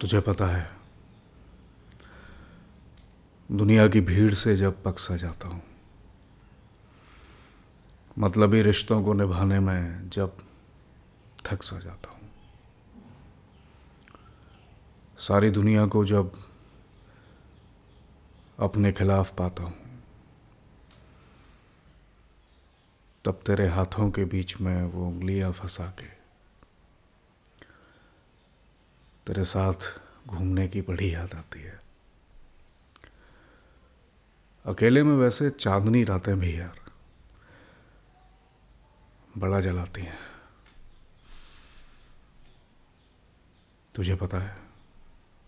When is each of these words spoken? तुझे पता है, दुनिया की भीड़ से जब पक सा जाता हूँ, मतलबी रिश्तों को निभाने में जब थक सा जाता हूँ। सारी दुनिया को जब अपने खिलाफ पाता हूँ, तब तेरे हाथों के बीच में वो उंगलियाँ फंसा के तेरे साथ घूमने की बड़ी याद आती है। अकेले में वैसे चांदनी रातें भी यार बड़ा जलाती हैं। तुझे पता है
तुझे 0.00 0.20
पता 0.20 0.46
है, 0.46 0.68
दुनिया 3.48 3.86
की 3.88 4.00
भीड़ 4.00 4.32
से 4.34 4.56
जब 4.56 4.82
पक 4.82 4.98
सा 4.98 5.16
जाता 5.16 5.48
हूँ, 5.48 5.62
मतलबी 8.18 8.62
रिश्तों 8.62 9.02
को 9.04 9.12
निभाने 9.12 9.58
में 9.60 10.10
जब 10.10 10.36
थक 11.46 11.62
सा 11.62 11.78
जाता 11.78 12.10
हूँ। 12.10 12.28
सारी 15.18 15.50
दुनिया 15.50 15.86
को 15.86 16.04
जब 16.04 16.32
अपने 18.58 18.92
खिलाफ 18.92 19.34
पाता 19.36 19.62
हूँ, 19.62 19.74
तब 23.24 23.42
तेरे 23.46 23.68
हाथों 23.68 24.10
के 24.10 24.24
बीच 24.24 24.60
में 24.60 24.82
वो 24.84 25.06
उंगलियाँ 25.08 25.52
फंसा 25.52 25.86
के 25.98 26.19
तेरे 29.26 29.44
साथ 29.44 30.00
घूमने 30.28 30.68
की 30.68 30.82
बड़ी 30.82 31.14
याद 31.14 31.34
आती 31.34 31.60
है। 31.60 31.80
अकेले 34.66 35.02
में 35.02 35.14
वैसे 35.14 35.50
चांदनी 35.50 36.04
रातें 36.04 36.40
भी 36.40 36.60
यार 36.60 36.78
बड़ा 39.38 39.60
जलाती 39.60 40.02
हैं। 40.02 40.18
तुझे 43.94 44.14
पता 44.14 44.38
है 44.38 44.69